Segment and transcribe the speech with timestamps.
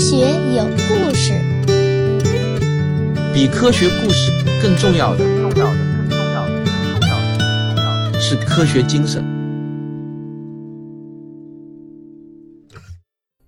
[0.00, 0.16] 学
[0.56, 1.34] 有故事，
[3.34, 7.38] 比科学故事更重要的，重要的，更重要的，更重要的，
[7.74, 9.22] 重要的是科学精神。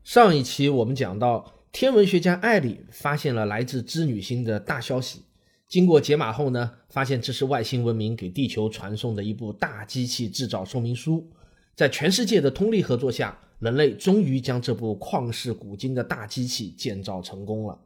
[0.05, 5.23] 上一期我们讲到，天文学家艾里发现了来自织女星的大消息。
[5.67, 11.27] 经过解码后呢，发现这是外星文明给地球传送的一部大机器制造说明书。
[11.75, 17.79] 在全世界的通力合作下，人类终于将这部旷世古今的大机器建造成功了。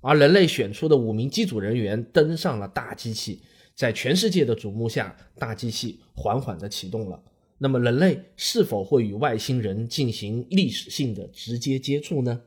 [0.00, 3.42] 而人类选出的五名机组人员登上了大机器，
[3.74, 7.20] 在全世界的瞩目下，大机器缓缓地启动了。
[7.58, 12.40] 那么，人类是否会与外星人进行历史性的直接接触呢？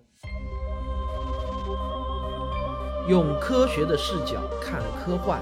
[3.10, 5.42] 用科学的视角看科幻，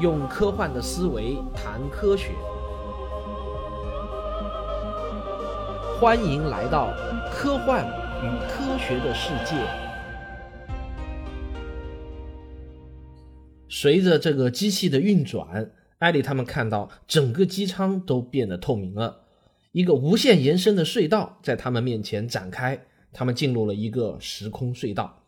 [0.00, 2.30] 用科幻的思维谈科学。
[5.98, 6.94] 欢迎来到
[7.32, 7.82] 科幻
[8.22, 9.56] 与科学的世界。
[13.66, 19.22] 随着这个机器的运转，艾丽他们看到整个机舱都变得透明了，
[19.72, 22.78] 一个无限延伸的隧道在他们面前展开。
[23.14, 25.22] 他们进入了一个时空隧道，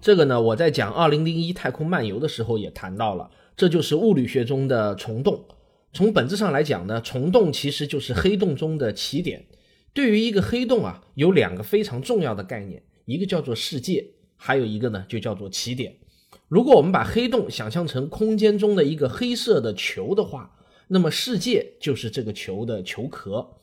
[0.00, 5.44] 这个呢，我在讲《二零零一太空漫游》的时候也谈到了，这就是物理学中的虫洞。
[5.92, 9.44] 从本质上来讲呢，虫洞其实就是黑洞中的起点。
[9.96, 15.96] 对于一个黑洞啊，有两个非常重要的概念，一个叫做世界，还有一个呢就叫做起点。
[16.48, 20.54] 如果我们把黑洞想象成空间中的一个黑色的球的话，
[20.88, 23.54] 那么世界就是这个球的球壳。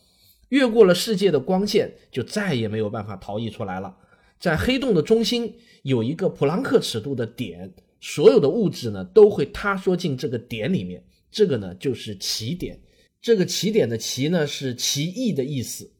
[0.50, 3.96] 越过了世界的光线，就再也没有办法逃逸出来了。
[4.40, 11.04] 在黑洞的中心有一个普朗克尺度的点，所有的物质呢都会塌缩进这个点里面。
[11.30, 12.80] 这个呢就是起点。
[13.22, 15.92] 这个起点的“奇”呢是奇异的意思。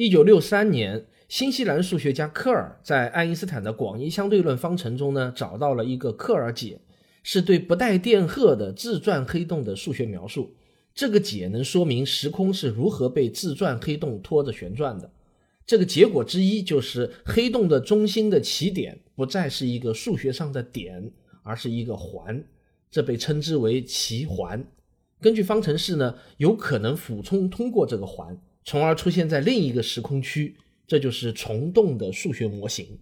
[0.00, 6.80] 一九六三年，新西兰数学家科尔在爱因斯坦的广义相对论方程中呢找到了一个科尔解，
[7.22, 10.54] 是对不带电荷的自转黑洞的数学描述。
[10.94, 15.12] 这个解能说明时空是如何被自转黑洞拖着旋转的。
[15.66, 21.12] 这个结果之一就是黑洞的中心的起点不再是一个数学上的点，
[21.42, 22.42] 而是一个环，
[22.90, 24.64] 这被称之为奇环。
[25.20, 30.56] 根据方程式呢，有可能俯冲通过这个环，从而出现在另一个时空区，
[30.86, 32.98] 这就是虫洞的数学模型。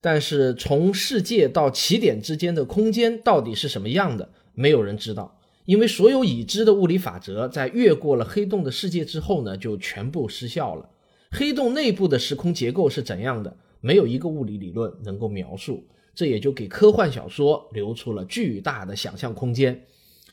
[0.00, 5.38] 但是从世界到起点之间的空间到底是什么样的，没有人知道。
[5.66, 10.88] 因为所有已知的物理法则在越过了黑洞的世界之后呢，就全部失效了。
[11.30, 13.56] 黑洞内部的时空结构是怎样的？
[13.80, 15.86] 没有一个物理理论能够描述。
[16.12, 19.86] 这也就给科幻小说留出了巨大的想象空间。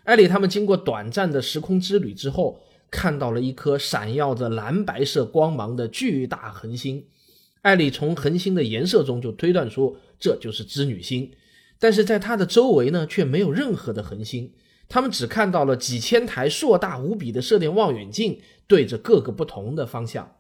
[0.03, 7.05] 艾里他们经过短暂的时空之旅之后，看到了一颗闪耀着蓝白色光芒的巨大恒星。
[7.61, 11.31] 艾里从恒星的颜色中就推断出这就是织女星，
[11.79, 14.53] 但是在它的周围呢，却没有任何的恒星。
[14.89, 20.35] 他们只看到了几千台硕大无比的射电望远镜对着各个不同的方向。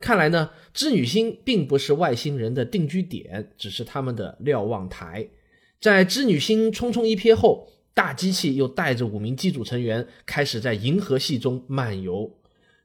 [0.00, 5.28] 看来呢，织女星并不是外星人的定居点，只是他们的瞭望台。
[5.80, 12.30] 在织女星匆匆一瞥后，大机器又带着五名机组成员开始在银河系中漫游。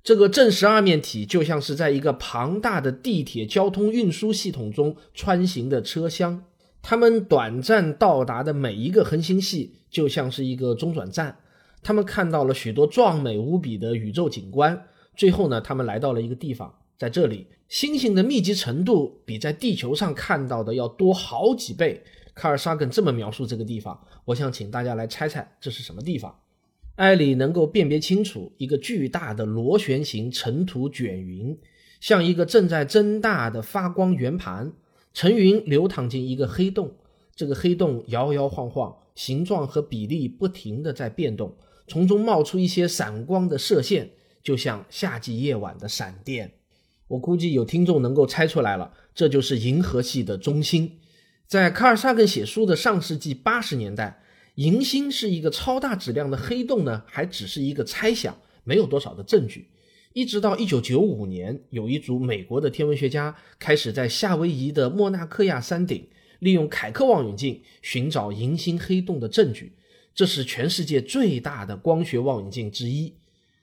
[0.04, 6.44] 这个正十二面体就像是在一个庞大的地铁交通运输系统中穿行的车厢。
[6.82, 11.38] 他们短暂到达的每一个恒星系就像是一个中转站，
[11.84, 14.86] 他们看到了许多壮美无比的宇宙景观。
[15.16, 22.02] 最后呢，他们来到了一个地方，在这里，星星的密集程度比在地球上看到的要多好几倍。
[22.38, 26.40] 卡尔萨根这么描述这个地方，我想请大家来猜猜这是什么地方。
[26.96, 31.58] 艾里能够辨别清楚一个巨大的螺旋形尘土卷云，
[32.00, 34.72] 像一个正在增大的发光圆盘。
[35.14, 36.96] 尘云流淌进一个黑洞，
[37.36, 44.12] 这个黑洞摇摇晃晃，形状和比例不停地在变动，从中冒出一些闪光的射线，
[44.44, 46.54] 就像夏季夜晚的闪电。
[47.08, 51.00] 我估计有听众能够猜出来了，这就是银河系的中心。
[51.48, 54.22] 在卡尔萨根写书的上世纪八十年代，
[54.56, 59.70] 银星是一个超大质量的黑洞呢，还只是一个猜想，没有多少的证据。
[60.12, 66.06] 一直到一九九五年，有一组美国的天文学家开始在夏威夷的莫纳克亚山顶，
[66.40, 69.72] 利用凯克望远镜寻找银星黑洞的证据。
[70.14, 73.14] 这是全世界最大的光学望远镜之一。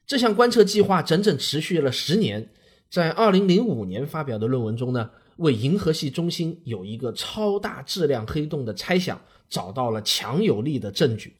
[0.07, 2.49] 这项观测计划整整持续了十年。
[2.89, 11.35] 在二零零五年发表的论文中呢，为银河系中心有一个超大质量黑洞的猜想找到了强有力的证据。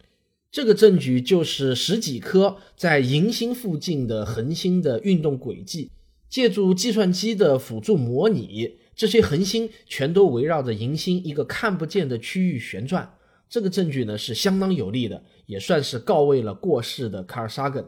[0.51, 5.91] 这个证据就是十几颗在银星附近的恒星的运动轨迹，
[6.29, 13.15] 借助计算机的辅助模拟，这些恒星全都围绕着银星一个看不见的区域旋转。
[13.49, 17.85] 这个证据呢是相当有力的，也算是告慰了过世的卡尔萨根。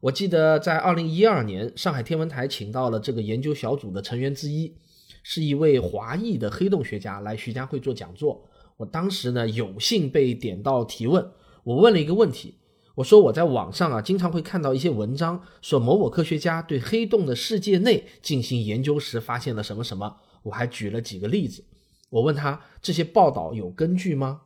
[0.00, 4.74] 我记得在二零一二年，上海天文台请到了这个研究小组的成员之一，
[5.22, 8.46] 是一位华裔的黑洞学家来徐家汇做讲座。
[8.76, 11.30] 我当时呢有幸被点到提问，
[11.64, 12.56] 我问了一个问题，
[12.94, 21.64] 我说我在网上啊经常会看到一些文章，说某某科学家对黑洞的世界内进行研究时发现了什么什么，我还举了几个例子。
[22.08, 24.42] 我问他这些报道有根据吗？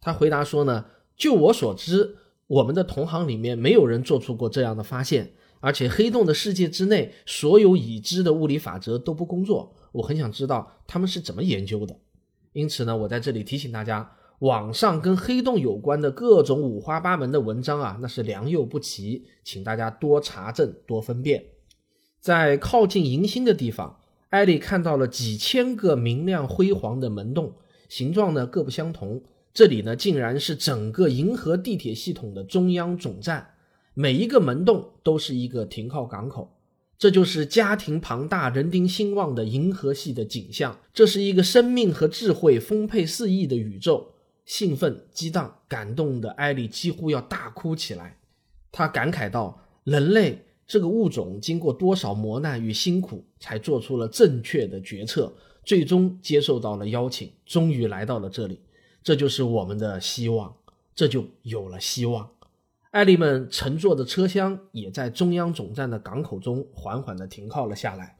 [0.00, 0.86] 他回答说呢，
[1.16, 2.16] 就我所知。
[2.46, 5.32] 我们的同行里面没有人做出过这样的发现，
[5.64, 9.74] 而且黑洞的世界之内所有已知的物理法则都不工作。
[9.92, 11.96] 我很想知道他们是怎么研究的。
[12.52, 21.42] 因此呢，我在这里提醒大家，网上跟黑洞有关的各种五花八门的文章啊，那是良莠不齐，请大家多查证多分辨。
[22.20, 27.54] 在靠近银星的地方，艾丽看到了几千个明亮辉煌的门洞，
[27.88, 29.22] 形状呢各不相同。
[29.54, 33.53] 这里呢，竟然是整个银河地铁系统的中央总站，
[33.94, 36.50] 每一个门洞都是一个停靠港口。
[36.96, 40.78] 这就是家庭庞大、人丁兴旺的银河系的景象。
[40.92, 44.12] 这是一个生命和智慧丰沛四溢的宇宙。
[44.44, 48.18] 兴奋、激荡、感动的艾丽几乎要大哭起来。
[48.70, 55.32] 她感慨道：“人类这个物种，经过多少磨难与辛苦，才做出了正确的决策，
[55.64, 58.60] 最终接受到了邀请，终于来到了这里。”
[59.02, 60.54] 这就是我们的希望，
[60.94, 62.30] 这就有了希望。
[62.94, 68.16] 艾丽们乘坐的车厢也在中央总站的港口中缓缓地停靠了下来。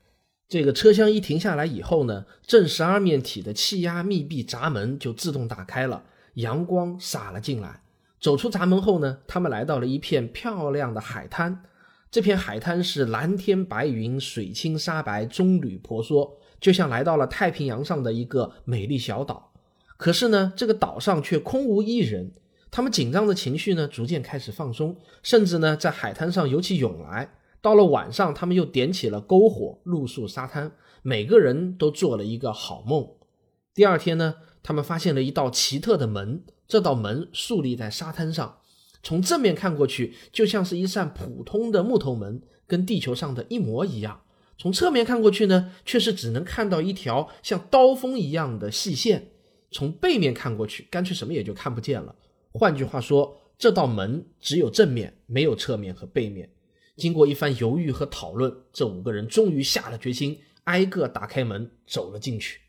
[0.49, 6.03] 这个车厢一停下来以后呢，正十二面体的气压密闭闸门就自动打开了，
[6.35, 7.83] 阳光洒了进来。
[8.19, 11.63] 走出闸门后呢，他们来到了一片漂亮的海滩。
[12.11, 19.53] 这片海滩是蓝天白云，水清沙白，棕榈婆娑，就像来到了太平洋上的一个美丽小岛。
[19.97, 22.33] 可是呢，这个岛上却空无一人。
[22.75, 27.33] 他们紧张的情绪呢，逐渐开始放松，甚至呢，在海滩上游起泳来。
[27.63, 33.09] 到了晚上，他们又点起了篝火，露宿沙滩，每个人都做了一个好梦。
[33.73, 38.59] 第二天呢，他们发现了一道奇特的门，这道门竖立在沙滩上，
[39.05, 44.23] 从正面看过去，就像是一扇普通的木头门，跟地球上的一模一样。
[44.59, 49.29] 从侧面看过去呢，却是只能看到一条像刀锋一样的细线。
[49.71, 52.17] 从背面看过去，干脆什么也就看不见了。
[52.57, 56.49] 换句话说，这道门只有正面，没有侧面和背面。
[56.97, 62.61] 经过一番犹豫和讨论，这五个人终于下了决心，挨个打开门，走了进去。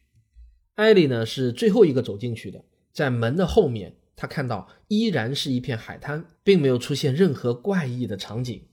[0.73, 8.63] 艾莉呢是最后一个走进去的，在门的后面，他看到依然是一片海滩，并没有出现任何怪异的场景。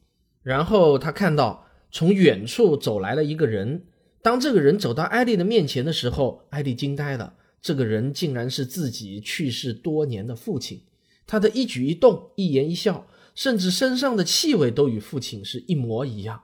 [0.43, 3.85] 然后他看到从远处走来了一个人。
[4.23, 7.35] 当这个人走到艾莉的面前的时候，艾莉惊呆了。
[7.61, 10.83] 这个人竟然是自己去世多年的父亲，
[11.33, 16.43] 他的一举一动、一言一笑，甚至身上的气味都与父亲是一模一样。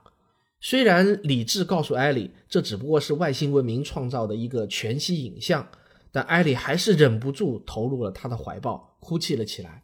[0.61, 5.69] 虽然理智告诉艾莉，这只不过是外星文明创造的一个全息影像，
[6.11, 9.83] 但艾莉还是忍不住投入了他的怀抱，哭泣了起来。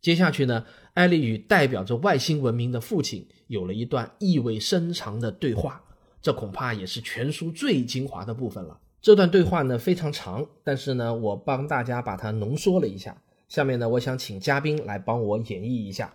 [0.00, 5.80] 接下去呢，艾莉与代表着外星文明的父亲有了一段意味深长的对话，
[6.20, 8.76] 这恐怕也是全书最精华的部分了。
[9.00, 13.16] 这段对话呢非常长，但是呢，我帮大家把它浓缩了一下。
[13.52, 16.10] 下面呢，我想请嘉宾来帮我演绎一下。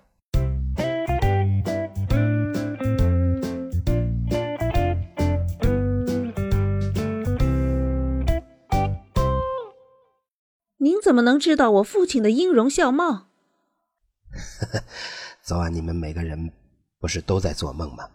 [10.78, 13.28] 您怎么能知道我父亲的音容笑貌？
[15.44, 16.52] 昨晚你们每个人
[16.98, 18.10] 不是都在做梦吗？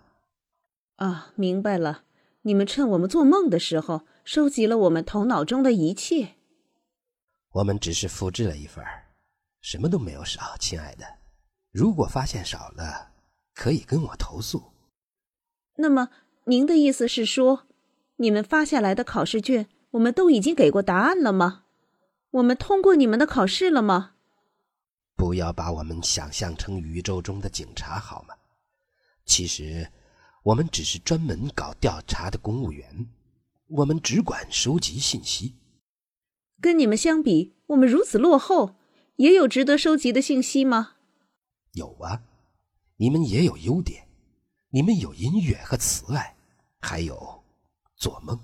[0.97, 2.03] 啊，明白了。
[2.41, 4.03] 你们趁我们做梦的时候。
[4.25, 6.35] 收集了我们头脑中的一切，
[7.53, 8.85] 我们只是复制了一份
[9.63, 11.07] 什么都没有少，亲爱的。
[11.71, 13.13] 如果发现少了，
[13.55, 14.73] 可以跟我投诉。
[15.77, 16.11] 那么，
[16.45, 17.67] 您的意思是说，
[18.17, 21.65] 你们发下来的考试卷，我们都已经给过答案了吗？
[22.33, 24.17] 我们通过你们的考试了吗？
[25.15, 28.35] 不要把我们想象成宇宙中的警察，好吗？
[29.25, 29.89] 其实，
[30.43, 33.09] 我们只是专门搞调查的公务员。
[33.69, 35.55] 我们只管收集信息，
[36.61, 38.75] 跟你们相比，我们如此落后，
[39.17, 40.97] 也有值得收集的信息吗？
[41.73, 42.23] 有啊，
[42.97, 44.07] 你们也有优点，
[44.71, 46.37] 你们有音乐和慈爱，
[46.81, 47.43] 还有
[47.97, 48.39] 做梦。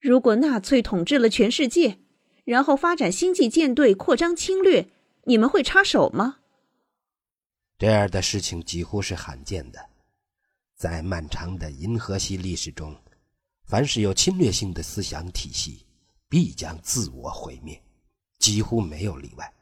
[0.00, 1.98] 如果纳粹统治了全世界，
[2.44, 4.90] 然后发展星际舰队扩张侵略，
[5.24, 6.38] 你们会插手吗？
[7.78, 9.88] 这样的事情几乎是罕见的，
[10.76, 12.96] 在漫长的银河系历史中。
[13.66, 15.86] 凡是有侵略性的思想体系，
[16.28, 17.82] 必将自我毁灭，
[18.38, 19.52] 几乎没有例外。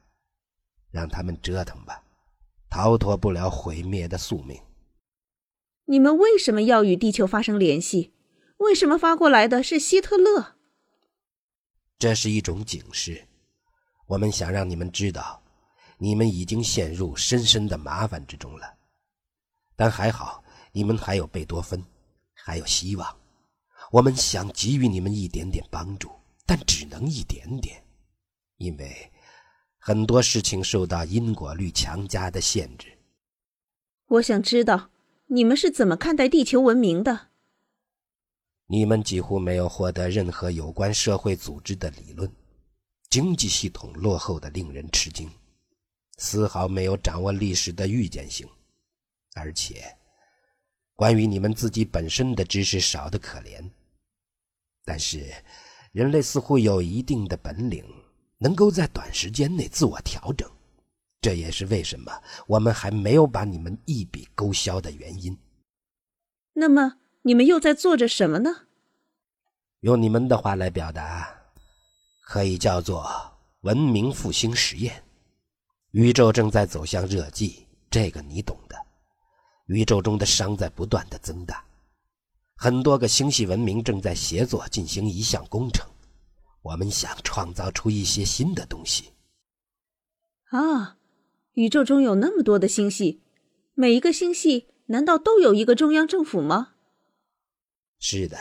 [0.92, 2.04] 让他们折腾吧，
[2.70, 4.62] 逃脱不了毁灭的宿命。
[5.86, 8.12] 你们为什么要与地球发生联系？
[8.58, 10.54] 为什么发过来的是希特勒？
[11.98, 13.26] 这是一种警示，
[14.06, 15.42] 我们想让你们知道，
[15.98, 18.74] 你们已经陷入深深的麻烦之中了。
[19.74, 21.84] 但还好，你们还有贝多芬，
[22.34, 23.16] 还有希望。
[23.90, 26.10] 我们想给予你们一点点帮助，
[26.46, 27.84] 但只能一点点，
[28.58, 29.11] 因为
[29.84, 32.86] 很多事情受到因果律强加的限制。
[34.06, 34.90] 我想知道
[35.26, 37.30] 你们是怎么看待地球文明的。
[38.68, 42.32] 你们几乎没有获得任何有关社会组织的理论，
[43.10, 45.28] 经济系统落后的令人吃惊，
[46.16, 48.48] 丝毫没有掌握历史的预见性，
[49.34, 49.92] 而且
[50.94, 53.68] 关于你们自己本身的知识少得可怜。
[54.84, 55.34] 但是，
[55.90, 57.84] 人类似乎有一定的本领，
[58.42, 60.50] 能够在短时间内自我调整，
[61.20, 62.12] 这也是为什么
[62.46, 65.38] 我们还没有把你们一笔勾销的原因。
[66.52, 66.96] 那么。
[67.24, 68.50] 你们又在做着什么呢？
[69.82, 71.32] 用你们的话来表达，
[72.26, 73.08] 可以叫做
[73.60, 75.04] 文明复兴实验。
[75.92, 78.74] 宇宙正在走向热寂，这个你懂的。
[79.66, 81.64] 宇宙中的熵在不断的增大，
[82.56, 85.88] 很多个星系文明正在协作进行一项工程。
[86.62, 89.10] 我们想创造出一些新的东西。
[90.50, 90.98] 啊，
[91.54, 93.20] 宇宙中有那么多的星系，
[93.74, 96.74] 每一个星系难道都有一个中央政府吗？
[97.98, 98.36] 是的，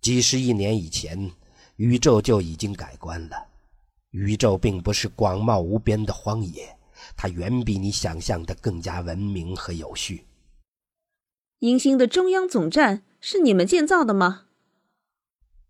[0.00, 1.30] 几十亿年以前，
[1.76, 3.48] 宇宙就已经改观了。
[4.10, 6.78] 宇宙并不是广袤无边的荒野，
[7.16, 10.26] 它远比你想象的更加文明和有序。
[11.60, 14.46] 银星的中央总站是你们建造的吗？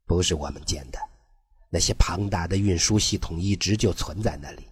[0.05, 0.99] 不是我们建的，
[1.71, 4.69] 那些庞大的运输系统一直就存在那里，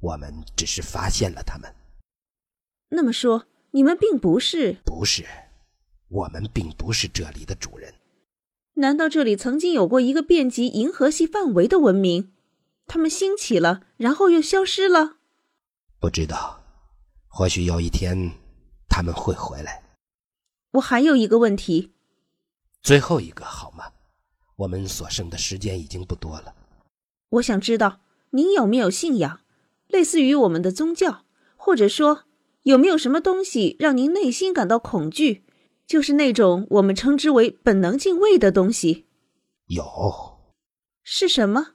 [0.00, 1.74] 我们只是发现了它们。
[2.90, 4.76] 那么说，你们并不是？
[4.84, 5.26] 不是。
[6.08, 7.92] 我们并不是这里的主人。
[8.74, 12.32] 难道这里曾经有过一个遍及银河系范围的文明？
[12.86, 15.16] 他们兴起了，然后又消失了？
[16.00, 16.62] 不知道。
[17.26, 18.32] 或许有一天
[18.88, 19.82] 他们会回来。
[20.70, 21.92] 我还有一个问题。
[22.80, 23.92] 最后一个好吗？
[24.58, 26.54] 我们所剩的时间已经不多了。
[27.30, 28.00] 我想知道
[28.30, 29.40] 您有没有信仰，
[29.86, 31.24] 类似于我们的宗教，
[31.56, 32.24] 或者说
[32.62, 35.44] 有没有什么东西让您内心感到恐惧？
[35.86, 39.06] 就是那种我们称之为本能敬畏的东西，
[39.68, 40.38] 有，
[41.02, 41.68] 是什么？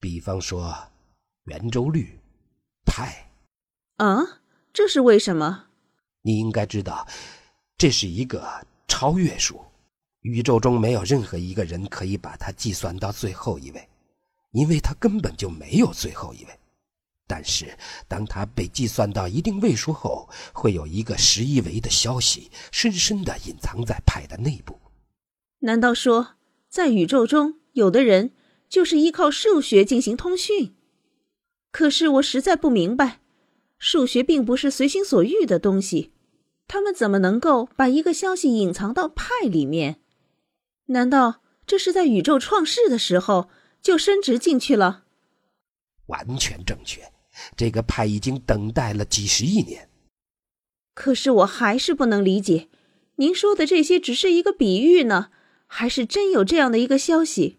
[0.00, 0.74] 比方说
[1.44, 2.18] 圆周率、
[2.84, 3.30] 派。
[3.98, 4.40] 啊，
[4.72, 5.66] 这是为什么？
[6.22, 7.06] 你应该知道，
[7.78, 9.64] 这是一个超越数，
[10.24, 13.88] 宇宙中没有任何一个人可以把它计算到最后一位，
[14.52, 16.50] 因为它根本就没有最后一位。
[17.26, 17.76] 但是，
[18.08, 24.78] 当它被计算到一定位数后，会有一个十一维的消息深深的隐藏在派的内部。
[25.58, 26.36] 难道说，
[26.70, 28.30] 在宇宙中，有的人
[28.66, 30.74] 就是依靠数学进行通讯？
[31.70, 33.20] 可是我实在不明白，
[33.78, 36.12] 数学并不是随心所欲的东西，
[36.66, 39.98] 他们怎么能够把一个消息隐藏到派里面？
[40.86, 43.48] 难道这是在宇宙创世的时候
[43.80, 45.04] 就升值进去了？
[46.06, 47.12] 完全正确。
[47.56, 49.88] 这个派已经等待了几十亿年，
[50.94, 52.68] 可是我还是不能理解，
[53.16, 55.30] 您说的这些只是一个比喻呢，
[55.66, 57.58] 还是真有这样的一个消息？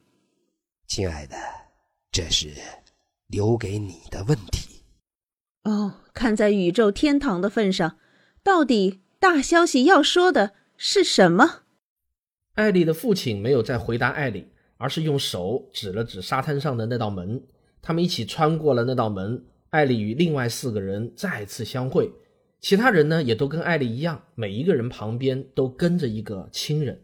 [0.88, 1.36] 亲爱的，
[2.10, 2.54] 这是
[3.28, 4.86] 留给你的问题。
[5.64, 7.98] 哦，看在宇宙天堂的份上，
[8.42, 11.64] 到底大消息要说的是什么？
[12.56, 14.48] 艾丽的父亲没有再回答艾丽，
[14.78, 17.44] 而是用手指了指沙滩上的那道门，
[17.82, 19.44] 他们一起穿过了那道门。
[19.72, 22.10] 艾丽与另外四个人再次相会，
[22.62, 27.02] 其他人呢也都跟艾丽一样，每一个人旁边都跟着一个亲人，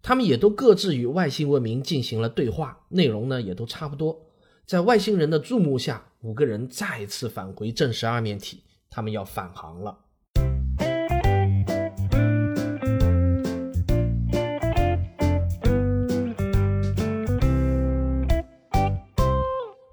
[0.00, 4.24] 他们也都各自与外星文明进行了对话，内容呢也都差不多。
[4.64, 9.98] 在外星人的注目下，五个人再次返回正十二面体，他们要返航了。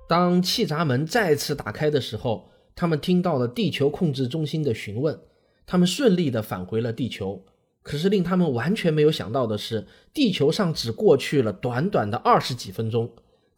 [0.10, 5.20] 当气闸门再次打开的时候，他们听到了地球控制中心的询问。
[5.68, 7.46] 他们顺利地返回了地球。
[7.84, 13.08] 可是令他们完全没有想到的是，地球上只过去了短短的二十几分钟。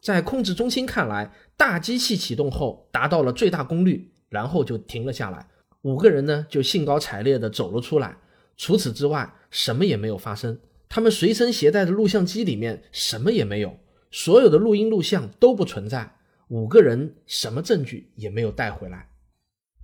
[0.02, 5.48] 在控制中心看来，大机器启动后达到了最大功率，然后就停了下来。
[5.80, 8.14] 五个人呢就兴高采烈地走了出来。
[8.58, 10.58] 除此之外，什么也没有发生。
[10.90, 13.78] 他们随身携带的录像机里面什么也没有，
[14.10, 16.18] 所有的录音录像都不存在。
[16.52, 19.08] 五个人什么证据也没有带回来。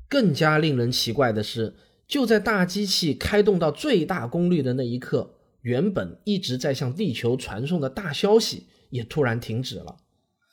[0.06, 1.74] 更加令人奇怪的是，
[2.06, 9.96] 就在大机器开动到最大功率的那一刻，原本一直在向地球传送的大消息也突然停止了。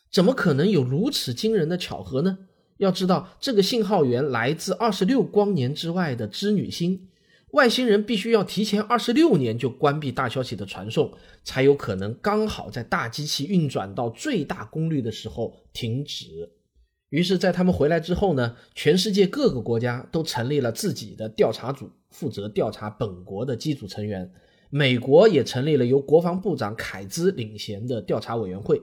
[0.10, 2.38] 怎么可能有如此惊人的巧合呢？
[2.78, 7.10] 要知道，这个信号源来自二十六光年之外的织女星。
[7.56, 11.14] 外星人必须要提前二十六年就关闭大消息的传送，
[11.46, 16.52] 才有可能刚好在大机器运转到最大功率的时候停止。
[17.12, 24.30] 于是，在他们回来之后呢，全世界各个国家都成立了自己的调查组，负责调查本国的机组成员。
[24.70, 28.82] 美国也成立了由国防部长凯兹领衔的调查委员会，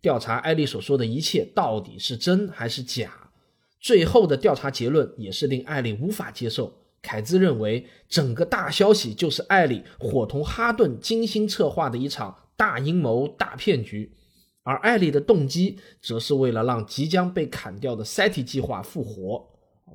[0.00, 3.28] 调查艾丽所说的一切到底是真还是假。
[3.78, 6.72] 最后的调查结论也是令艾丽无法接受。
[7.04, 14.10] 凯兹认为，整个大消息就是艾里伙同哈顿精心策划的一场大阴谋、大骗局，
[14.62, 19.46] 而艾丽的动机则是为了让即将被砍掉的 SETI 计划复活。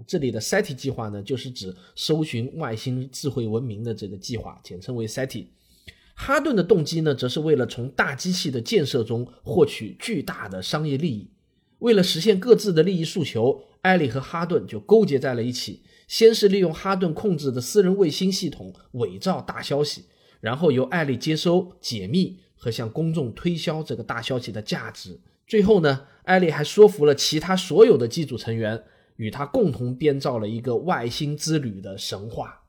[0.05, 5.47] 这里的 SETI 计划呢，就是指搜寻外星智慧文明的这个计划，简称为 SETI。
[6.13, 11.31] 哈顿的动机呢，则是为了从大机器的建设中获取巨大的商业利益。
[11.79, 15.81] 为了实现各自的利益诉求，艾利和哈顿就勾结在了一起。
[16.09, 20.05] 先是利用哈顿控制的私人卫星系统伪造大消息，
[20.41, 25.21] 然后由艾丽接收、解密和向公众推销这个大消息的价值。
[25.47, 28.83] 最后呢，艾丽还说服了其他所有的机组成员，
[29.17, 32.63] 与他共同编造了一个外星之旅的神话。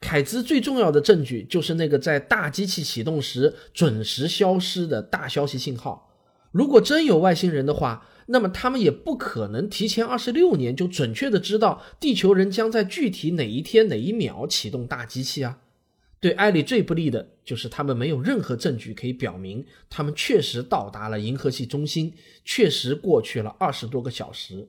[0.00, 6.10] 凯兹最重要的证据就是那个在大机器启动时准时消失的大消息信号。
[6.50, 15.58] 如果真有外星人的话，那么他们也不可能提前二十六年就准确的知道地球人将在具体哪一天哪一秒启动大机器啊！
[16.20, 24.68] 对艾丽最不利的就是他们没有任何证据可以表明他们确实到达了银河系中心，确实过去了二十多个小时。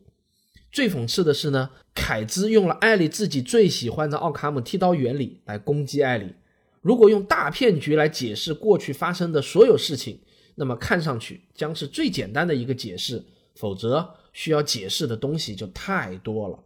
[0.71, 6.33] 最讽刺的是呢，凯兹用了艾丽自己最喜欢的奥卡姆剃刀原理来攻击艾丽。
[6.81, 10.19] 如果用大骗局来解释过去发生的所有事情，
[10.55, 13.23] 那么看上去将是最简单的一个解释。
[13.55, 16.59] 否则需要解释的东西就太多了。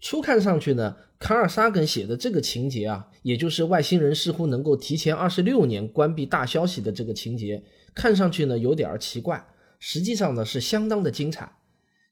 [0.00, 7.62] 初看上去呢，卡尔萨根写的这个情节啊，也就是外星人似乎能够提前二十六年关闭大消息的这个情节，
[7.94, 9.46] 看上去呢有点奇怪。
[9.78, 11.56] 实际上呢是相当的精彩。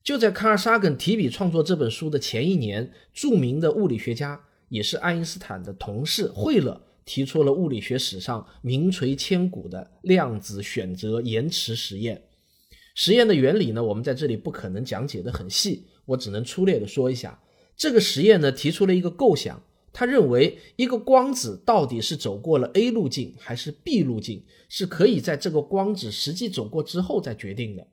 [0.03, 12.23] 就在卡尔萨根提笔创作这本书的前一年，著名的物理学家也是爱因斯坦的同事惠勒提出了物理学史上名垂千古的量子选择延迟实验。
[13.01, 17.41] 实验的原理呢，我们在这里不可能讲解的很细，我只能粗略的说一下。
[17.77, 27.87] 这个实验呢，提出了一个构想，他认为一个光子到底是走过了 A 路径还是 B 路径，是可以在这个光子实际走过之后再决定的。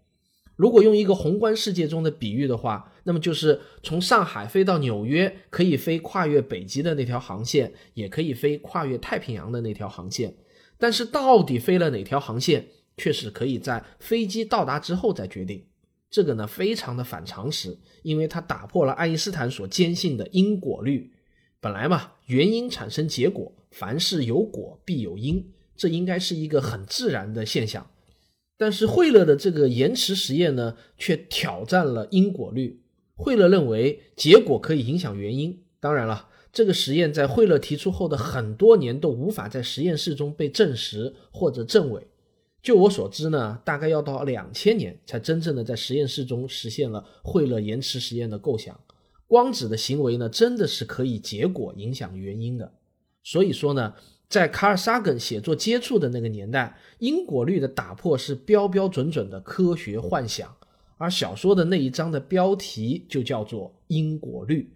[0.56, 10.36] 如果用一个宏观世界中的比喻的话，那么就是从上海飞到纽约，可以飞跨越北极的那条航线，也可以飞跨越太平洋的那条航线，
[10.80, 12.70] 但是到底飞了哪条航线？
[12.98, 15.66] 确实可以在飞机到达之后再决定，
[16.10, 21.12] 这个呢非常的反常识，因为它打破了爱因斯坦所坚信的因果律。
[21.60, 27.90] 本来嘛，原因产生结果，凡事有果必有因，这应该是一个很自然的现象。
[28.58, 32.82] 但是惠勒的这个延迟实验呢，却挑战了因果律。
[33.16, 42.08] 惠勒认为结果可以影响原因，当然了，这个实验在惠勒提出后的很多年都无法在实验室中被证实或者证伪。
[42.66, 48.76] 就我所知呢，大概要到两千年才真正的在实验室中实现了惠勒延迟实验的构想。
[49.28, 52.74] 光子的行为呢，真的是可以结果影响原因的。
[53.22, 53.94] 所以说呢，
[54.28, 60.52] 在卡尔萨根写作接触的那个年代，因果律的打破是标标准准的科学幻想。
[60.98, 64.74] 而小说的那一章的标题就叫做因果律。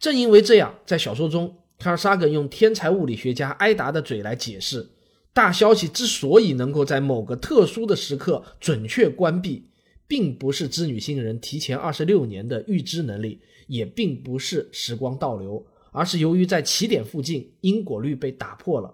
[0.00, 4.84] 正因为这样，在小说中，卡尔萨根用天才物理学家埃达的嘴来解释。
[5.32, 9.68] 大消息之所以能够在某个特殊的时刻准确关闭，
[10.08, 18.92] 并不是织女星人提前二十六年的预知能力，也并不是时光倒流，而是由于在起点附近因果律被打破了。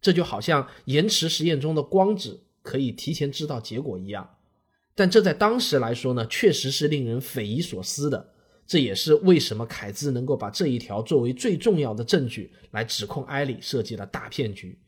[0.00, 4.28] 这就好像延迟实验中的光子可以提前知道结果一样。
[4.94, 8.30] 但这在当时来说呢，确实是令人匪夷所思的。
[8.66, 14.78] 这也是为什么凯兹能够把这一条作为最重要的证据来指控艾莉设计了大骗局。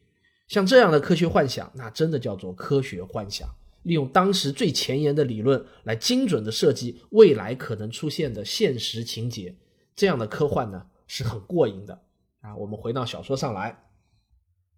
[0.49, 3.49] 像这样的科学幻想，那真的叫做科学幻想。
[3.85, 9.55] 利用当时最前沿的理论来精准的设计未来可能出现的现实情节，
[9.95, 12.01] 这样的科幻呢是很过瘾的
[12.41, 12.57] 啊。
[12.57, 13.85] 我们回到小说上来，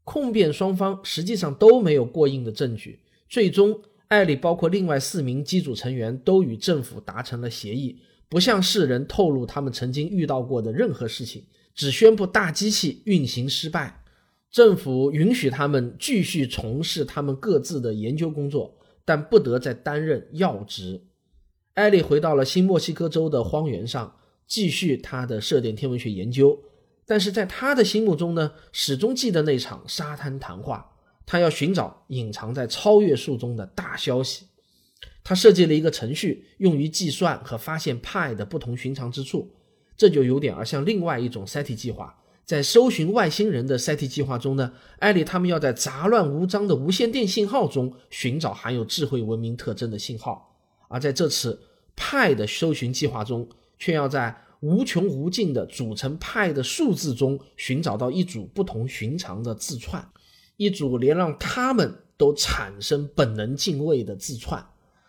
[0.02, 11.44] 控辩双方实际上都没有过硬的证据，最终艾利包括另外四名机组成员都与政府达成了协议，不向世人透露他们曾经遇到过的任何事情，
[11.76, 14.02] 只宣布大机器运行失败，
[14.56, 21.02] 政府允许他们继续从事他们各自的研究工作，但不得再担任要职。
[21.74, 24.16] 艾利回到了新墨西哥州的荒原上，
[24.46, 26.58] 继续他的射电天文学研究。
[27.04, 30.90] 但是在他的心目中呢，始终记得那场沙滩谈话。
[31.26, 34.46] 他要寻找隐藏在超越数中的大消息。
[35.22, 39.54] 他设计了一个程序，用于计算和发现派的不同寻常之处。
[39.98, 42.22] 这就有点儿像另外一种 SETI 计划。
[42.46, 50.56] 在搜寻外星人的 SETI 计划中呢，艾利他们要在杂乱无章的无线电信号中寻找含有智慧文明特征的信号。
[50.88, 51.60] 而在这次
[51.96, 53.48] 派的搜寻计划中，
[53.80, 60.08] 却要在无穷无尽的组成派的数字中寻找到一组不同寻常的字串，
[60.56, 64.64] 一组连让他们都产生本能敬畏的字串。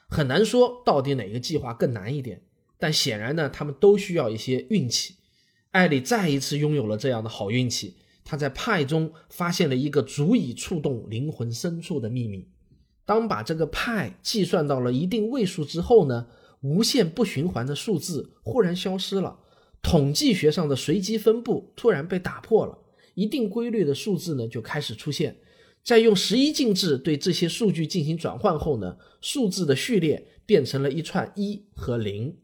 [0.10, 2.42] 很难说到底哪个计划更难一点，
[2.80, 5.14] 但显然呢，他们都需要一些运气。
[5.78, 12.48] 艾里再一次拥有了这样的好运气，他在派中发现了一个足以触动灵魂深处的秘密。
[13.06, 16.26] 当把这个派计算到了一定位数之后呢？
[16.62, 19.38] 无限不循环的数字忽然消失了，
[19.84, 22.76] 统计学上的随机分布突然被打破了，
[23.14, 25.38] 一定规律的数字呢就开始出现。
[25.84, 32.36] 在用十一进制对这些数据进行转换后呢，数字的序列变成了一串一和零。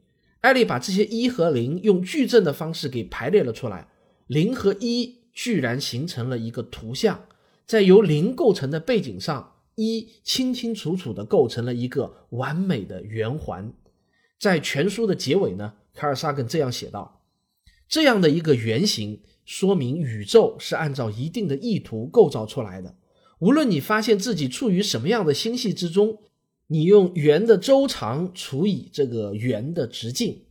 [0.43, 3.88] 艾利把这些一和零用矩阵的方式给排列了出来，
[4.27, 7.25] 零和一居然形成了一个图像，
[7.65, 13.71] 在由零构成的背景上，一清清楚楚地构成了一个完美的圆环。
[14.38, 17.21] 在全书的结尾呢，卡尔萨根这样写道
[17.88, 22.97] ：“这样的一个圆形，说明宇宙是按照一定的意图构造出来的。
[23.39, 26.17] 无论你发现自己处于什么样的星系之中，
[26.74, 30.42] 你用圆的周长除以这个圆的直径，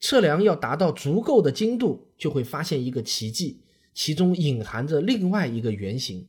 [0.00, 3.60] 测量要达到足够的精度，就会发现一个奇迹，
[3.94, 6.26] 其中隐含着另外一个圆形。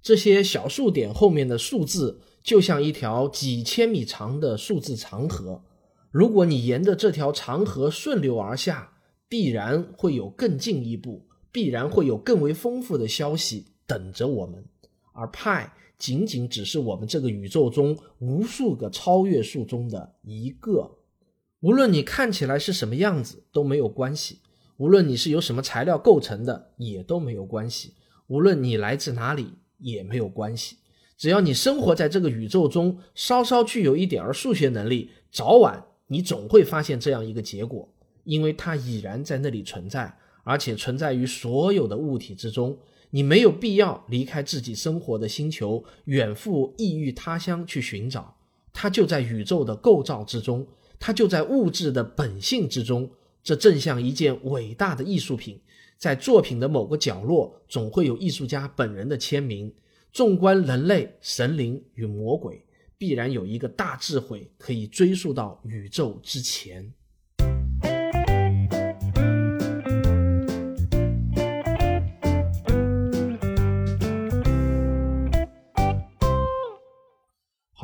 [0.00, 5.62] 这些小数点后面的数字，就像一条几千米长的数字长河。”
[6.10, 8.94] 如果你沿着这条长河顺流而下，
[9.28, 14.64] 必然会有更进一步，必然会有更为丰富的消息等着我们。
[15.12, 20.90] 而派仅仅只是我们这个宇宙中无数个超越数中的一个。
[21.60, 24.40] 无论你看起来是什么样子都没有关系，
[24.76, 27.94] 无论你是由什么材料构成的也都没有关系，
[28.26, 30.76] 无论你来自哪里也没有关系。
[31.16, 35.82] 只要你生活在这个宇宙中，稍稍具有一点儿数学能力，早晚。
[36.08, 37.88] 你总会发现这样一个结果，
[38.22, 42.78] 因为它已然在那里存在，而且存在于所有的物体之中。
[43.10, 48.36] 你没有必要离开自己生活的星球，远赴异域他乡去寻找。
[48.72, 50.66] 它就在宇宙的构造之中，
[50.98, 53.10] 它就在物质的本性之中。
[53.42, 55.60] 这正像一件伟大的艺术品，
[55.96, 59.72] 在作品的某个角落，总会有艺术家本人的签名。
[60.12, 62.62] 纵观人类、神灵与魔鬼。
[62.98, 66.90] 必然有一个大智慧可以追溯到宇宙之前。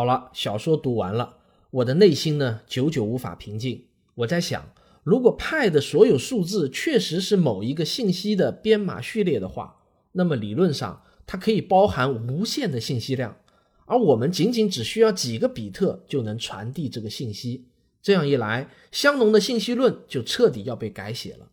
[0.03, 1.37] 好了，小说读完了，
[1.71, 3.85] 我的内心呢，久久无法平静。
[4.17, 9.77] 我在想，如果派的所有数字确实是某一个信息的编码序列的话，
[10.11, 13.37] 那么理论上它可以包含无限的信息量。
[13.85, 17.67] 而我们仅仅只需要几个比特就能传递这个信息，
[18.03, 21.53] 这样一来，香农的信息论就彻底要被改写了。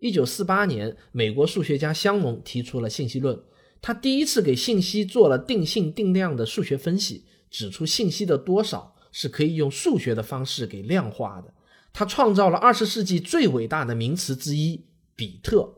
[0.00, 3.38] 一九四八年，美国数学家香农提出了信息论，
[3.80, 7.22] 他第一次给信息做了定性定量的数学分析，
[7.54, 11.54] 指出信息的多少是可以用数学的方式给量化的。
[11.92, 15.74] 他创造了二十世纪最伟大的名词之一——比特。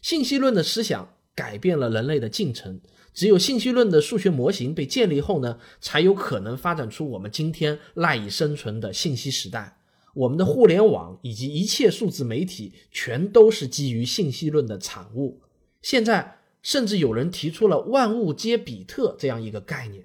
[0.00, 2.80] 信息论的思想改变了人类的进程。
[3.12, 9.80] 只有信息论的数学模型被建立后呢，才有可能发展出我们今天赖以生存的信息时代。
[10.14, 15.40] 我们的互联网以及一切数字媒体，全都是基于信息论的产物。
[15.82, 20.04] 现在，甚至有人提出了“万物皆比特”这样一个概念。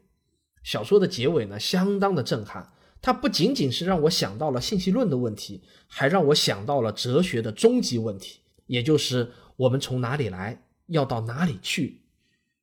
[0.63, 2.71] 小说的结尾呢，相当的震撼。
[3.02, 12.04] 它不仅仅是让我想到了信息论的问题，还让我想到了哲学的终极问题，也就是我们从哪里来，要到哪里去。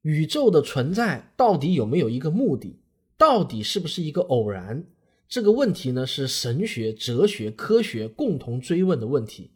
[0.01, 2.81] 宇宙的存在到底有没有一个目的？
[3.19, 4.87] 到底是不是一个偶然？
[5.29, 9.51] 这个问题呢，是神学、哲学、科学共同追问的问题。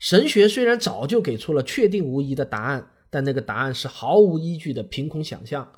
[0.00, 5.72] 神学虽然早就给出了确定无疑的答案，但那个答案是毫无依据的凭空想象。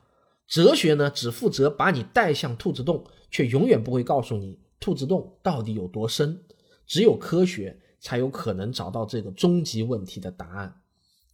[0.49, 6.43] 哲学呢，只负责把你带向兔子洞，却永远不会告诉你兔子洞到底有多深。
[6.87, 10.81] 只有科学才有可能找到这个终极问题的答案。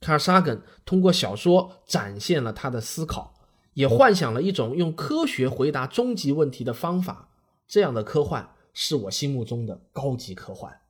[0.01, 3.33] 卡尔萨根通过小说展现了他的思考，
[3.75, 7.31] 也幻想了一种用科学回答终极问题的方法。
[7.69, 10.81] 这样的科幻是我心目中的高级科幻。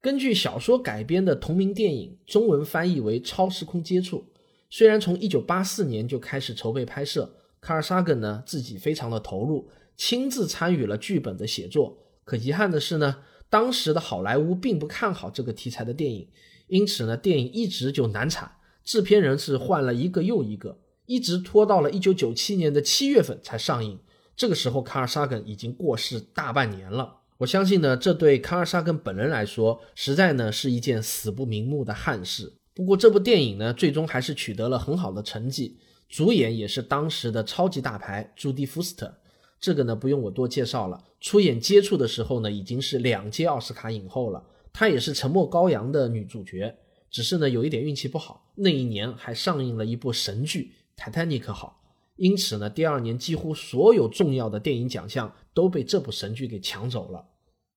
[0.00, 4.18] 根据小说改编的同名电影，中文翻译为《超时空接触》，
[4.68, 7.36] 虽然从1984年就开始筹备拍摄。
[7.60, 11.98] 卡尔萨根呢自己非常的投入，亲自参与了剧本的写作。
[12.24, 13.16] 可遗憾的是呢，
[13.48, 16.28] 当时的好莱坞并不看好这个题材的电影，
[16.68, 18.52] 因此呢，电影一直就难产。
[18.84, 23.98] 制片人是换了一个又一个，一直拖到了1997年的七月份才上映。
[24.34, 27.18] 这个时候，卡尔萨根已经过世大半年了。
[27.38, 32.52] 我相信呢，这对卡尔萨根本人来说，实在呢是一件死不瞑目的憾事。
[32.74, 35.76] 不过，这部电影呢，最终还是取得了很好的成绩。
[36.10, 39.14] 主演也是当时的超级大牌朱迪福斯特，
[39.60, 41.00] 这个呢不用我多介绍了。
[41.20, 44.44] 出演《接触》的时候呢，已经是两届奥斯卡影后了。
[44.72, 46.76] 她也是《沉默羔羊》的女主角，
[47.10, 51.80] 只是呢有一点运气不好，那一年还上映了一部神剧《泰坦尼克号》，
[52.16, 57.24] 因此呢第二年几乎所有重要的电影奖项都被这部神剧给抢走了。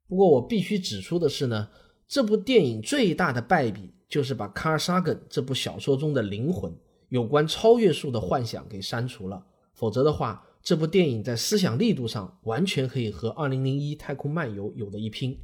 [0.07, 1.69] 不过我必须指出的是呢，
[2.07, 6.73] 这部电影最大的败笔就是把卡尔萨根这部小说中的灵魂。
[7.13, 9.45] 有关超越术的幻想给删除了，
[9.75, 15.37] 否则的话，这部电影在思想力度上完全可以和《二零零一太空漫游》有的一拼。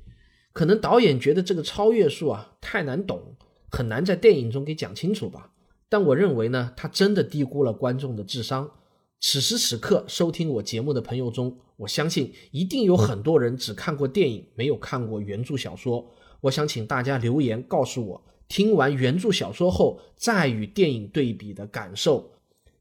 [0.51, 3.35] 可能导演觉得这个超越术啊太难懂，
[3.69, 5.51] 很难在电影中给讲清楚吧。
[5.87, 8.71] 但我认为呢，他真的低估了观众的智商。
[9.19, 16.03] 此时此刻收听我节目的朋友中，我相信一定有很多人只看过电影，没有看过原著小说。
[16.41, 18.23] 我想请大家留言告诉我。
[18.49, 22.31] 听完原著小说后，再与电影对比的感受，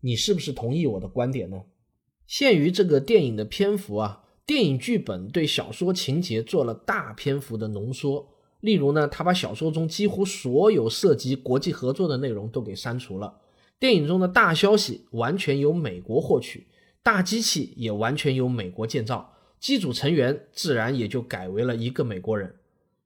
[0.01, 1.63] 你是不是同意我的观点呢？
[2.27, 8.31] 限于这个电影的篇幅啊，电影剧本对小说情节做了大篇幅的浓缩。
[8.61, 13.39] 例如呢，他把小说中几乎所有涉及国际合作的内容都给删除了。
[13.79, 16.67] 电影中的大消息完全由美国获取，
[17.03, 22.57] 大机器也完全由美国建造，机组成员自然也就改为了一个美国人。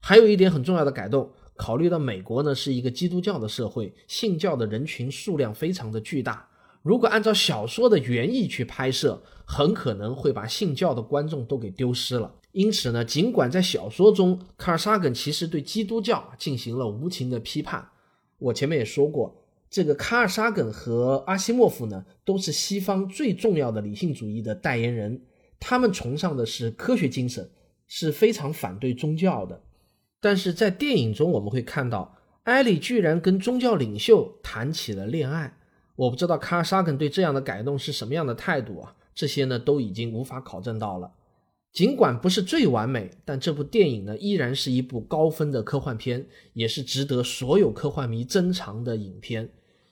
[0.01, 1.31] 还有一点很重要的改动。
[1.57, 6.49] 考虑到美国呢是一个基督教的社会，信教的人群数量非常的巨大。
[6.83, 12.35] 如果按照小说的原意去拍摄，很可能会把信教的观众都给丢失了。
[12.51, 17.89] 因此呢，尽管在小说中，卡尔萨根其实对基督教进行了无情的批判。
[18.39, 25.23] 我前面也说过，这个卡尔萨根和阿西莫夫呢，都是西方最重要的理性主义的代言人，
[25.61, 27.49] 他们崇尚的是科学精神，
[27.87, 29.63] 是非常反对宗教的。
[30.23, 35.59] 但是在电影中，我们会看到艾莉居然跟宗教领袖谈起了恋爱。
[35.97, 38.95] 我不知道卡尔萨根对这样的改动是什么样的态度啊？
[39.13, 41.11] 这些呢都已经无法考证到了。
[41.73, 49.51] 尽管不是最完美，但这部电影呢依然是一部高分的科幻片，也是值得所有科幻迷珍藏的影片。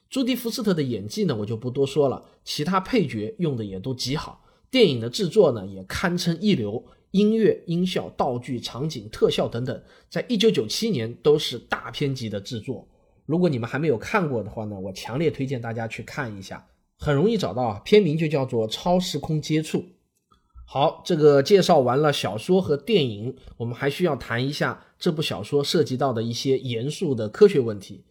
[0.08, 6.84] 朱迪福斯特的演技呢我就不多说了，其他配角用的也都极好，电影的制作呢也堪称一流。
[7.12, 12.86] 音乐、音效、道具、场景、特效等等，在一九九七年都是大片级的制作。
[13.26, 16.66] 如果你们还没有看过的话呢，我强烈推荐大家去看一下，
[16.98, 17.80] 很容易找到啊。
[17.84, 19.78] 片名就叫做《超时空接触》。
[20.64, 28.04] 好，这个介绍完了小说和电影，我们还需要谈一下这部小说涉及到的一些严肃的科学问题。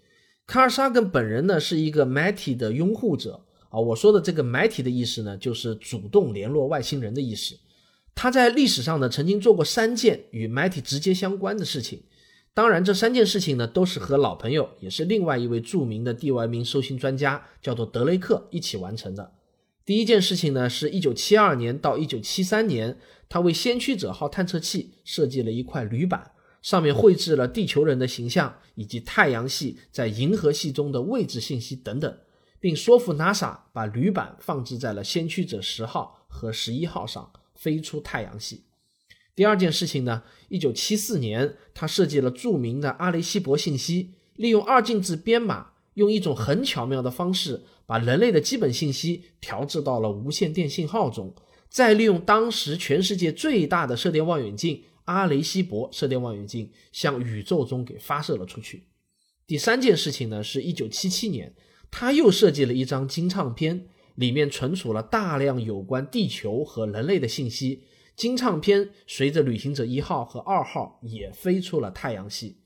[0.45, 7.57] 卡尔萨根本人呢是一个 MATI 的拥护者啊，我说的这个 MATI 的意思呢，就是主动联络外星人的意思。
[8.21, 12.03] 他在历史上呢，曾经做过三件与 MIT 直接相关的事情。
[12.53, 19.35] 当然，这三件事情呢，都是和老朋友，也是另外一位著名的地外名收星专家，叫做德雷克一起完成的。
[19.85, 22.97] 第一件事情呢，是一九七二年到一九七三年，
[23.29, 32.17] 他为先驱者号探测器设计了一块铝板，上面绘制了地球人的形象以及太阳系在银河系中的位置信息等等，
[32.59, 37.31] 并说服 NASA 把铝板放置在了先驱者十号和十一号上。
[37.59, 38.63] 飞出太阳系。
[39.35, 40.23] 第二件事情呢？
[40.49, 51.33] 一九七四年，他设计了著名的阿雷西博信息，利用二进制编码，用一种很巧妙的方式，把人类的基本信息调制到了无线电信号中，
[51.69, 58.87] 再利用当时全世界最大的射电望远镜阿雷西博射电望远镜，向宇宙中给发射了出去。
[59.47, 60.43] 第三件事情呢？
[60.43, 61.53] 是一九七七年，
[61.89, 63.87] 他又设计了一张金唱片。
[64.19, 67.83] 里面存储了大量有关地球和人类的信息。
[68.17, 72.57] 金唱片随着旅行者一号和二号也飞出了太阳系。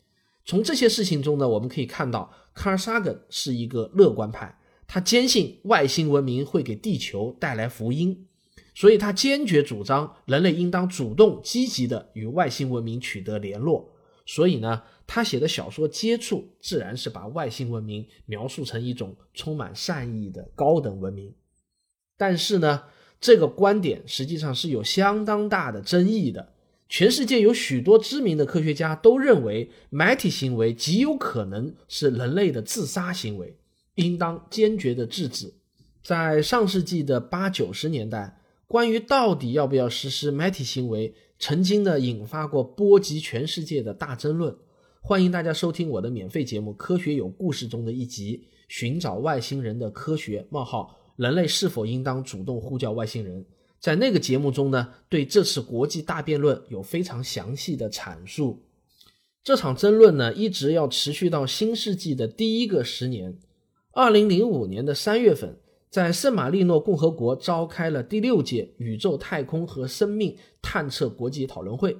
[0.44, 8.26] 从这些事情中呢，我们可以看到卡尔萨根是一个乐观派，他坚信外星文明会给地球带来福音，
[8.74, 13.92] 所以他坚决主张人类应当主动积极的与外星文明取得联络。
[14.26, 21.32] 所以呢，他写的小说《接触》自然是把外星文明描述成一种充满善意的高等文明。
[22.17, 22.84] 但是呢，
[23.19, 26.54] 这个观点实际上是有相当大的争议的。
[26.89, 33.58] 全世界有许多知名的科学家都认为，埋体行为极有可能是人类的自杀行为。
[33.95, 35.54] 应当坚决的制止。
[36.04, 44.56] 在上世纪的八九十年代，关于到底要不要实施埋体行为，曾经呢引发过波及全世界的大争论。
[44.99, 53.43] 欢迎大家收听我的免费节目《科学有故事》中的一集《寻找外星人的科学：冒号人类是否应当主动呼叫外星人》。
[53.80, 58.63] 在那个节目中呢，对这次国际大辩论有非常详细的阐述。
[59.43, 63.38] 这场争论呢，一直要持续到新世纪的第一个十年。
[63.91, 71.97] 二零零五年的三月份，在圣马力诺共和国召开了第六届宇宙太空和生命探测国际讨论会。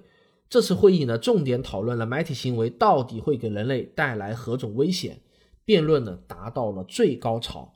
[0.50, 5.20] 这次会议呢，重点讨论了埋体行为到底会给人类带来何种危险。
[5.66, 7.74] 辩论呢，达到了最高潮。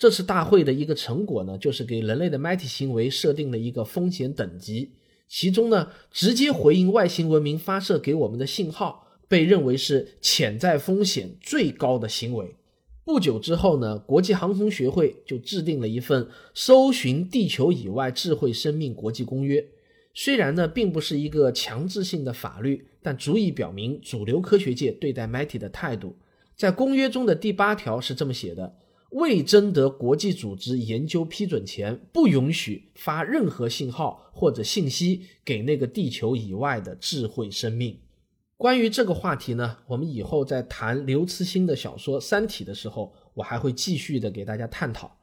[0.00, 4.92] 这次大会的一个成果呢，就是给人类的埋体行为设定了一个风险等级，
[5.28, 12.56] 其中呢，直接回应外星文明发射给我们的信号，被认为是潜在风险最高的行为。
[13.04, 19.62] 不久之后呢，国际航空学会就制定了一份搜寻地球以外智慧生命国际公约。
[20.14, 26.16] 虽然呢，并不是一个强制性的法律，但足以表明主流科学界对待 MIT 的态度。
[26.56, 28.76] 在公约中的第八条是这么写的：
[29.10, 37.98] 未征得国际组织研究批准前，不允许发任何信号或者信息给那个地球以外的智慧生命。
[38.56, 45.16] 关于这个话题呢，我们以后在谈刘慈欣的小说《三体》的时候，我还会继续的给大家探讨。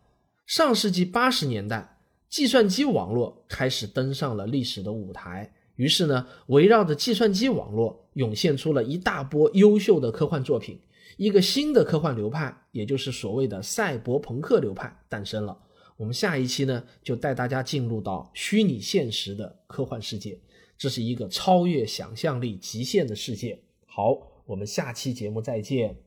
[0.46, 10.80] 上世纪八十年代，计算机网络开始登上了历史的舞台，于是呢，围绕着计算机网络涌现出了一大波优秀的科幻作品，
[11.18, 15.58] 一个新的科幻流派，也就是所谓的赛博朋克流派诞生了。
[15.96, 20.40] 我们下一期呢，就带大家进入到虚拟现实的科幻世界。
[20.78, 23.60] 这是一个超越想象力极限的世界。
[23.88, 25.98] 好，我们下期节目再见。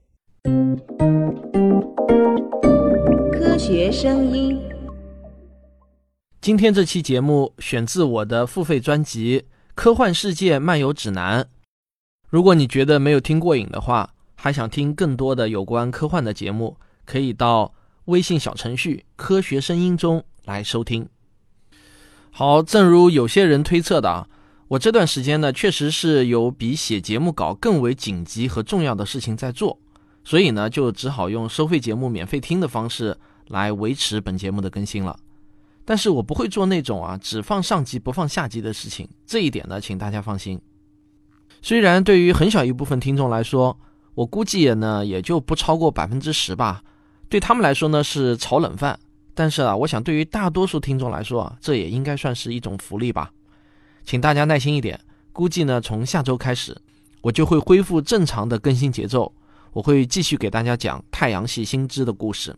[3.32, 4.60] 科学声音。
[6.40, 9.40] 今天这期节目选自我的付费专辑
[9.74, 11.42] 《科幻世界漫游指南》。
[12.28, 17.74] 如果你觉得没有听过瘾的话，还想听更多的有关科幻的节目，可以到
[18.06, 21.06] 微信小程序“科学声音”中来收听。
[22.30, 24.26] 好，正如有些人推测的啊。
[24.68, 29.78] 我这段时间呢，确实是有比写节目稿更为紧急和重要的事情在做，
[30.24, 35.18] 所以呢，就只好用收费节目免费听的方式来维持本节目的更新了。
[35.84, 40.58] 但是我不会做那种啊只放上集不放下集的事情，这一点呢，请大家放心。
[41.60, 43.78] 虽然对于很小一部分听众来说，
[44.14, 46.82] 我估计也呢也就不超过百分之十吧，
[47.28, 48.98] 对他们来说呢是炒冷饭，
[49.34, 53.30] 但是啊，我想对于大多数听众来说啊，这也应该算是一种福利吧。
[54.04, 54.98] 请大家耐心一点，
[55.32, 56.76] 估计呢，从下周开始，
[57.22, 59.32] 我就会恢复正常的更新节奏。
[59.72, 62.56] 我会继续给大家讲太阳系新知的故事。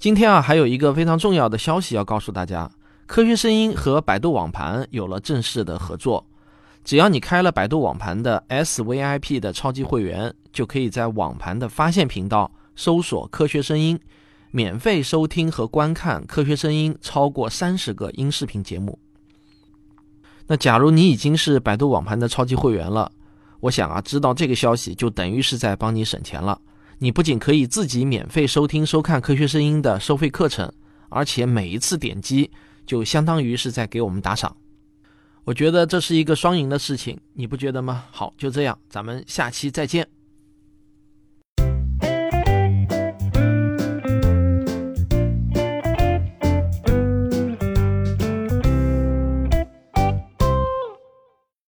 [0.00, 2.68] 今天啊，还有一个非常重要的消息要告诉大家：
[3.06, 6.26] 科学声音和百度网盘有了正式的合作。
[6.84, 13.98] 只要你开了百度网盘的 SVIP 的超级会员，就可以在网盘的发现频道搜索“科学声音”，
[14.50, 18.98] 免费收听和观看科学声音超过三十个音视频节目。
[20.46, 23.12] 那假如你已经是百度网盘的超级会员了，
[23.60, 26.60] 我想啊，知道这个消息就等于是在帮你省钱了。
[26.98, 30.70] 你不仅可以自己免费收听收看科学声音的收费课程，
[31.08, 32.50] 而且每一次点击
[32.84, 34.56] 就相当于是在给我们打赏。
[35.44, 38.04] 我觉得这是一个双赢的事情，你不觉得吗？
[38.10, 40.06] 好，就这样，咱们下期再见。